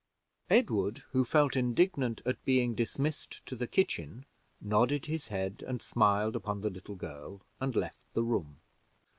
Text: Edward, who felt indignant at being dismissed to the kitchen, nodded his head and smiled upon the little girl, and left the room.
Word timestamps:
Edward, 0.49 1.03
who 1.11 1.23
felt 1.23 1.55
indignant 1.55 2.23
at 2.25 2.43
being 2.43 2.73
dismissed 2.73 3.45
to 3.45 3.55
the 3.55 3.67
kitchen, 3.67 4.25
nodded 4.59 5.05
his 5.05 5.27
head 5.27 5.63
and 5.67 5.79
smiled 5.79 6.35
upon 6.35 6.61
the 6.61 6.71
little 6.71 6.95
girl, 6.95 7.41
and 7.59 7.75
left 7.75 8.01
the 8.15 8.23
room. 8.23 8.57